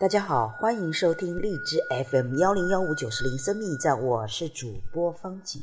[0.00, 1.76] 大家好，欢迎收听荔枝
[2.10, 5.60] FM 幺零幺五九四零生命驿站，我是主播方景。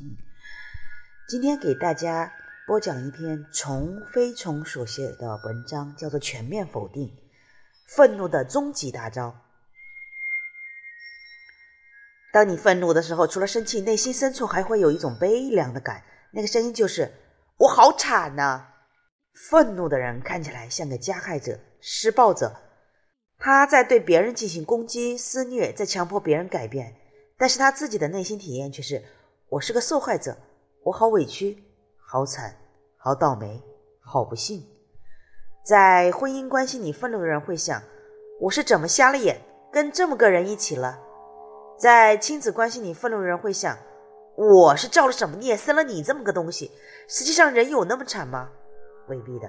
[1.28, 2.32] 今天给大家
[2.68, 7.12] 播讲一篇虫飞虫所写的文章，叫做《全面否定：
[7.88, 9.30] 愤怒的终极大招》。
[12.32, 17.12] 当你愤怒的时候，除了生气，内心深处还会有一种悲凉的感，那个声音就是
[17.58, 18.68] “我好惨呐”。
[19.50, 22.56] 愤怒的人看起来像个加害者、施暴者。
[23.40, 26.96] 他在对别人进行攻击、施虐，在强迫别人改变，
[27.38, 29.04] 但是他自己的内心体验却是：
[29.50, 30.36] 我是个受害者，
[30.84, 31.64] 我好委屈，
[32.00, 32.56] 好惨，
[32.98, 33.62] 好倒霉，
[34.02, 34.66] 好不幸。
[35.64, 37.82] 在婚姻关系里，愤怒的人会想：
[38.42, 39.40] 我是怎么瞎了眼，
[39.72, 41.00] 跟这么个人一起了？
[41.78, 43.78] 在亲子关系里，愤怒的人会想：
[44.36, 46.72] 我是造了什么孽，生了你这么个东西？
[47.08, 48.50] 实际上，人有那么惨吗？
[49.10, 49.48] 未必的。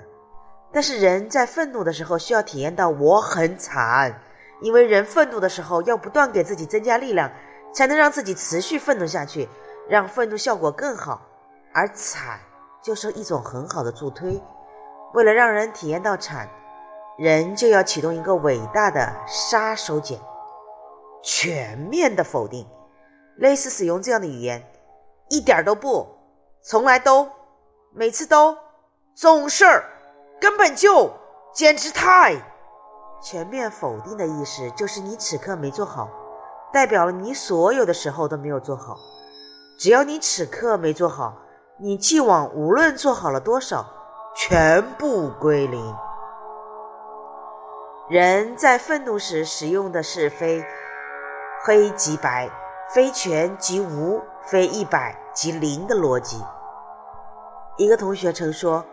[0.72, 4.20] 但是人在愤怒的时候需要体验到我很惨，
[4.61, 7.30] 因为人愤怒的时候要不断给自己增加力量，
[7.72, 9.48] 才能让自己持续愤怒下去，
[9.88, 11.22] 让愤怒效果更好。
[11.72, 12.38] 而惨
[12.83, 14.41] 就是一种很好的助推。
[15.14, 16.48] 为了让人体验到惨，
[17.19, 20.19] 人就要启动一个伟大的杀手锏——
[21.25, 22.66] 全面的否定。
[23.36, 24.62] 类似使用这样的语言：
[25.30, 26.06] 一点都不，
[26.62, 27.30] 从来都，
[27.92, 28.56] 每次都，
[29.14, 29.64] 总是。
[30.41, 31.11] 根本就
[31.53, 32.36] 简直太
[33.20, 36.08] 全面否定的意思，就是你此刻没做好，
[36.72, 38.97] 代表了你所有的时候都没有做好。
[39.78, 41.34] 只要你此刻没做好，
[41.78, 43.84] 你既往无论做好了多少，
[44.36, 45.97] 全部归零。
[48.09, 50.64] 人在愤怒时使用的是非
[51.64, 52.48] 黑即白、
[52.94, 56.41] 非全即无、非一百即零的逻辑。
[57.77, 58.84] 一个同学曾说。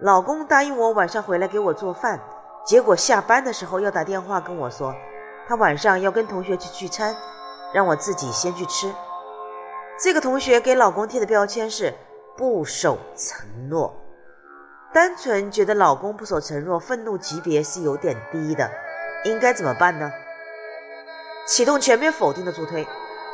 [0.00, 2.20] 老公答应我晚上回来给我做饭，
[2.66, 4.92] 结果下班的时候要打电话跟我说，
[5.46, 7.14] 他晚上要跟同学去聚餐，
[7.72, 8.92] 让我自己先去吃。
[9.96, 11.94] 这个同学给老公贴的标签是
[12.36, 13.94] 不守承诺，
[14.92, 18.68] 单纯觉得老公不守承诺，愤怒级别是有点低的，
[19.24, 20.10] 应该怎么办呢？
[21.46, 22.84] 启动全面否定的助推，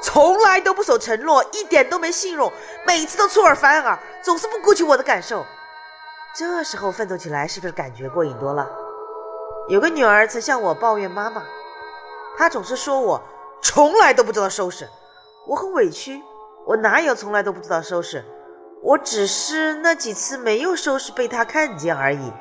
[0.02, 2.52] 从来都不守承诺，一点都没信用，
[2.86, 5.46] 每次都出尔反尔，总是不顾及我的感受。
[6.32, 8.68] 这时候奋斗起来是不是感觉过瘾多了？
[9.68, 11.42] 有个女儿曾向我抱怨妈妈，
[12.38, 13.20] 她总是说我
[13.60, 14.88] 从来都不知道收拾，
[15.46, 16.22] 我很委屈。
[16.66, 18.24] 我哪有从来都不知道收拾？
[18.82, 22.32] 我只是那几次没有收拾被她看见而已。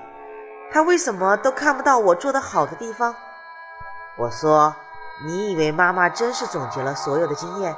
[0.72, 3.16] 她为什么都看不到我做的好的地方？
[4.20, 4.76] 我说，
[5.26, 7.76] 你以为妈妈真是总结了所有的经验，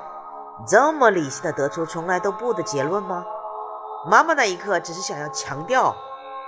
[0.67, 3.25] 这么理性的得出从来都不的结论吗？
[4.05, 5.95] 妈妈那一刻只是想要强调，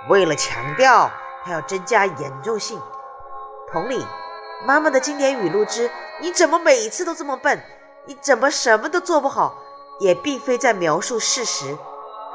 [0.08, 1.10] 为了强调，
[1.44, 2.80] 她要增加严重性。
[3.70, 4.04] 同理，
[4.66, 7.62] 妈妈的经典语录之“你怎么每一次都这么笨？
[8.06, 9.54] 你怎么什么都做不好？”
[10.00, 11.78] 也并非在描述事实，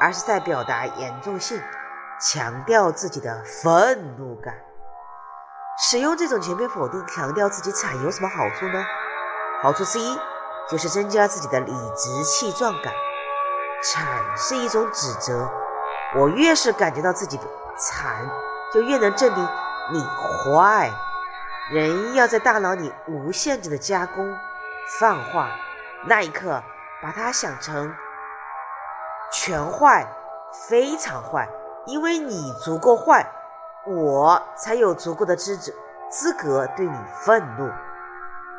[0.00, 1.60] 而是在表达严重性，
[2.18, 4.54] 强调自己的愤怒感。
[5.82, 8.82] 使用这种全面否定，强调自己惨有什么好处呢？
[9.62, 10.18] 好处之一
[10.70, 12.94] 就是增加自己的理直气壮感。
[13.82, 15.50] 惨是一种指责，
[16.16, 17.38] 我越是感觉到自己
[17.76, 18.28] 惨，
[18.72, 19.48] 就越能证明
[19.92, 20.90] 你坏。
[21.70, 24.36] 人要在大脑里无限制的加工、
[24.98, 25.48] 泛化，
[26.06, 26.62] 那一刻
[27.00, 27.94] 把它想成
[29.32, 30.06] 全坏、
[30.68, 31.48] 非常坏，
[31.86, 33.24] 因为你足够坏，
[33.86, 35.74] 我才有足够的资质
[36.10, 37.70] 资格对你愤怒。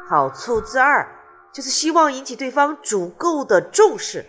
[0.10, 1.08] 好处之二
[1.52, 4.26] 就是希望引起对方足够的重视。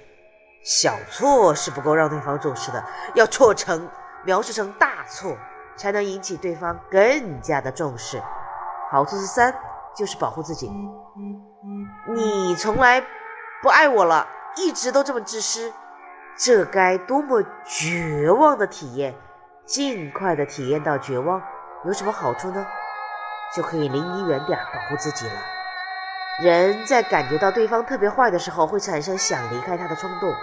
[0.64, 2.84] 小错是不够让对方重视的，
[3.14, 3.88] 要错成
[4.24, 5.36] 描述成大错，
[5.76, 8.22] 才能引起对方更加的重视。
[8.90, 9.52] 好处是三，
[9.96, 10.70] 就是保护自己。
[12.08, 13.02] 你从来
[13.60, 15.72] 不爱我了，一直都这么自私，
[16.36, 19.14] 这该多么绝望的体验！
[19.64, 21.42] 尽快的体验到绝望，
[21.84, 22.64] 有什么好处呢？
[23.54, 25.34] 就可以离你远点，保护自己了。
[26.40, 30.34] 人在感觉到对方特别坏的时候，会产生想离开他的冲动。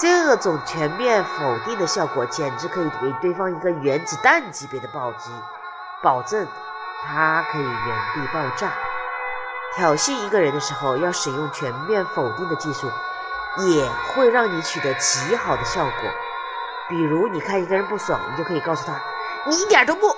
[0.00, 5.28] 这种全面否定的效果，简直可以给对方一个原子弹级别的暴击，
[6.00, 6.46] 保证
[7.04, 8.70] 他可以原地爆炸。
[9.74, 12.88] 挑衅一个人的时候，要使用全面否定的技术，
[13.58, 13.84] 也
[14.14, 16.10] 会让你取得极好的效果。
[16.88, 19.00] 比如，你看一个人不爽，你就可以告诉他
[19.46, 20.16] ：“你一点都不，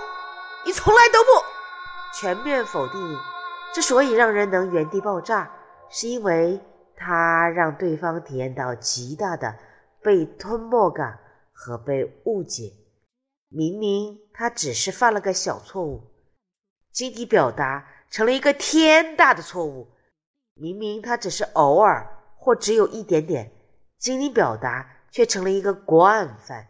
[0.62, 1.44] 你从来都不。”
[2.12, 3.18] 全面否定
[3.72, 5.48] 之所以让人能原地爆炸，
[5.88, 6.60] 是因为
[6.96, 9.54] 它让对方体验到极大的。
[10.02, 11.18] 被吞没感
[11.52, 12.72] 和被误解，
[13.48, 16.02] 明明他只是犯了个小错误，
[16.92, 19.88] 经你表达成了一个天大的错误。
[20.54, 22.06] 明明他只是偶尔
[22.36, 23.50] 或只有一点点
[23.98, 26.68] 精灵表达，却成了一个惯犯，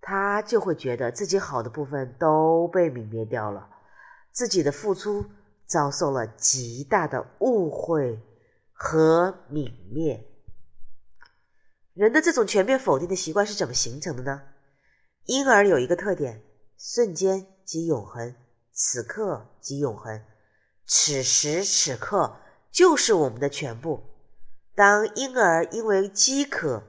[0.00, 3.68] 他就会觉得自己好的部分都被泯灭掉了，
[4.32, 5.24] 自己的付出
[5.66, 8.18] 遭受了极大的误会
[8.72, 10.24] 和泯灭。
[11.98, 14.40] 人的这种全面否定的习惯是怎么形成的呢？
[15.24, 16.40] 婴儿有一个特点：
[16.78, 18.36] 瞬间即永恒，
[18.72, 20.22] 此刻即永恒，
[20.86, 22.36] 此时此刻。
[22.70, 24.00] 就是我们的全部。
[24.76, 26.84] 当婴儿因为饥渴、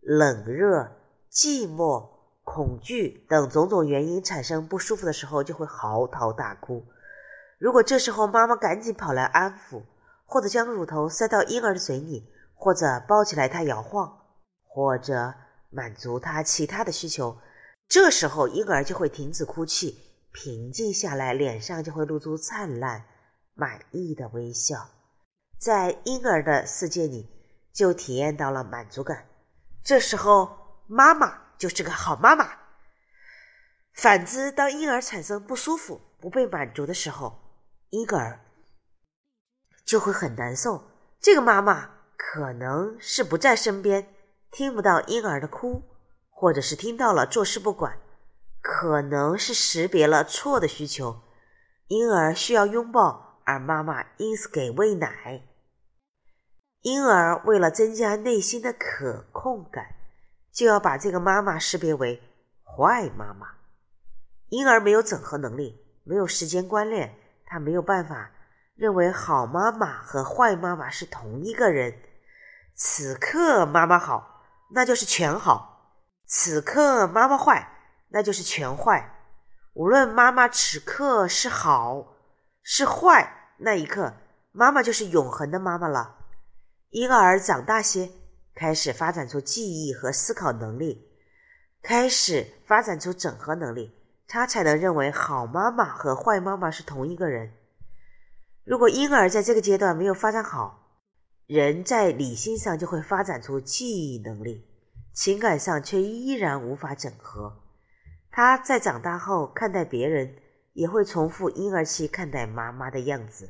[0.00, 0.90] 冷热、
[1.30, 2.08] 寂寞、
[2.42, 6.84] 恐惧等种种原因产生不舒服的时候，就会嚎啕大哭。
[7.60, 9.84] 如果这时候妈妈赶紧跑来安抚，
[10.24, 14.17] 或者将乳头塞到婴儿的嘴里，或者抱起来他摇晃，
[14.78, 15.34] 或者
[15.70, 17.36] 满足他其他的需求，
[17.88, 19.98] 这时候婴儿就会停止哭泣，
[20.30, 23.04] 平静下来，脸上就会露出灿烂、
[23.54, 24.88] 满意的微笑。
[25.58, 27.28] 在婴儿的世界里，
[27.72, 29.26] 就体验到了满足感。
[29.82, 32.48] 这时候，妈妈就是个好妈妈。
[33.94, 37.36] 反之，当婴儿产生不舒服、不被满足的时候，
[37.90, 38.38] 婴儿
[39.84, 40.88] 就会很难受。
[41.20, 44.14] 这个妈妈可能是不在身边，
[44.50, 45.82] 听不到婴儿的哭，
[46.30, 47.98] 或者是听到了坐视不管，
[48.60, 51.22] 可能是识别了错的需求。
[51.88, 55.42] 婴儿需要拥抱，而妈妈因此给喂奶。
[56.82, 59.96] 婴儿为了增加内心的可控感，
[60.52, 62.22] 就要把这个妈妈识别为
[62.62, 63.48] 坏妈妈。
[64.50, 67.14] 婴儿没有整合能力，没有时间观念，
[67.44, 68.30] 他没有办法
[68.74, 72.00] 认为好妈妈和坏妈妈是同一个人。
[72.74, 74.37] 此刻妈妈好，
[74.70, 75.92] 那就是全好；
[76.26, 77.68] 此刻妈妈坏，
[78.08, 79.14] 那就是全坏。
[79.74, 82.16] 无论妈妈此刻是好
[82.62, 84.12] 是坏，那一刻
[84.52, 86.16] 妈妈就是永恒的妈妈了。
[86.90, 88.10] 婴儿长大些，
[88.54, 91.08] 开始发展出记忆和思考能力，
[91.82, 93.94] 开始发展出整合能力，
[94.26, 97.54] 他才能认为好妈妈和坏妈妈是同一个人。
[98.64, 100.77] 如果婴儿在这个阶段没有发展好，
[101.48, 104.66] 人在理性上就会发展出记忆能力，
[105.14, 107.62] 情感上却依然无法整合。
[108.30, 110.36] 他在长大后看待别人，
[110.74, 113.48] 也会重复婴儿期看待妈妈的样子，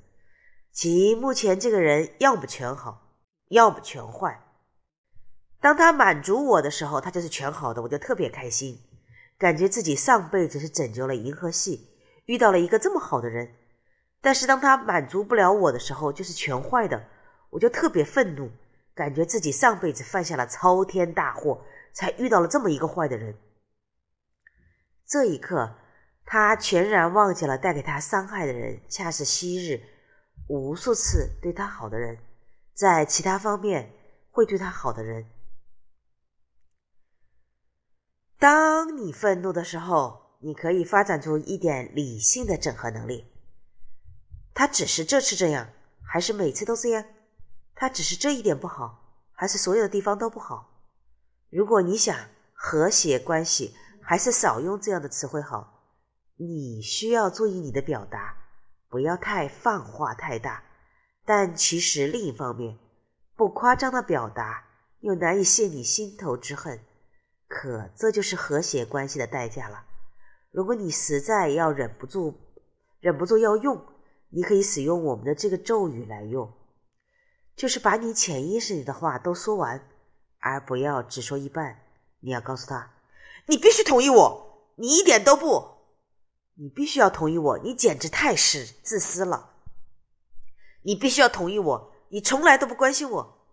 [0.70, 3.04] 即目前这个人要么全好。
[3.48, 4.44] 要么全坏。
[5.58, 8.78] 当他满足我的时候，他就是全好的，我就特别开心，
[9.38, 11.88] 感觉自己上辈子是拯救了银河系，
[12.26, 13.54] 遇到了一个这么好的人。
[14.20, 17.02] 但是当他满足不了我的时候，就是全坏的，
[17.50, 18.50] 我就特别愤怒，
[18.94, 23.36] 感觉自己上辈子犯下了超天大祸，才遇到了这么一个坏的人。
[25.06, 25.76] 这一刻，
[26.24, 29.82] 他全然忘记了带给他伤害的人，恰是昔日
[30.48, 32.18] 无数次对他好的人。
[32.74, 33.92] 在其他方面
[34.30, 35.26] 会对他好的人，
[38.38, 43.26] 当你愤怒的时候，你可以发展出一点理性的整合能力。
[44.54, 45.70] 他只是这次这样，
[46.06, 47.04] 还是每次都这样？
[47.80, 50.68] 他只是这一点不好，还是所有的地方都不好？
[51.48, 52.16] 如果你想
[52.52, 53.72] 和谐关系，
[54.02, 55.84] 还是少用这样的词汇好。
[56.36, 58.36] 你需要注意你的表达，
[58.88, 60.64] 不要太放话太大。
[61.24, 62.76] 但其实另一方面，
[63.36, 64.64] 不夸张的表达
[65.00, 66.80] 又难以泄你心头之恨，
[67.46, 69.84] 可这就是和谐关系的代价了。
[70.50, 72.34] 如果你实在要忍不住，
[72.98, 73.80] 忍不住要用，
[74.30, 76.52] 你可以使用我们的这个咒语来用，
[77.58, 79.88] 就是把你潜意识里的话都说完，
[80.38, 81.76] 而不要只说一半。
[82.20, 82.92] 你要告诉他，
[83.46, 85.60] 你必须同意我，你一点都不，
[86.54, 89.56] 你必须要同意我，你简直太是自私了。
[90.82, 93.48] 你必须要同意我，你从来都不关心我。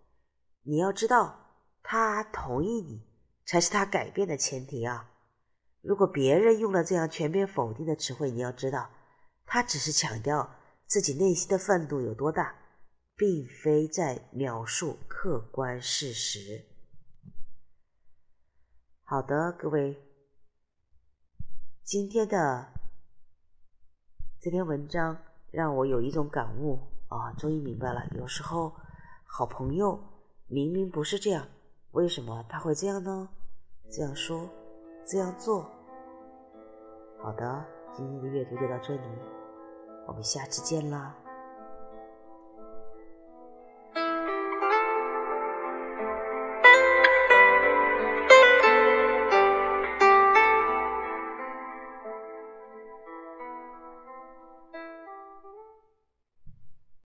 [0.62, 3.04] 你要知道，他同意你
[3.44, 5.10] 才是他改变的前提啊！
[5.82, 8.88] 如果别人用了这样全面否定的词汇，你要知道，
[9.44, 10.48] 他只是强调
[10.86, 12.54] 自己内心的愤怒有多大，
[13.16, 16.66] 并非在描述客观事实。
[19.02, 20.02] 好的，各位，
[21.82, 22.66] 今天的
[24.38, 25.16] 这篇文章
[25.50, 26.78] 让我有一种感悟。
[27.08, 28.04] 啊，终于明白了。
[28.16, 28.74] 有时候，
[29.24, 29.96] 好朋友
[30.48, 31.46] 明明不是这样，
[31.92, 33.28] 为什么他会这样呢？
[33.88, 34.50] 这样说，
[35.06, 35.70] 这样做。
[37.22, 39.08] 好的，今天的阅读就到这里，
[40.08, 41.16] 我们下次见啦。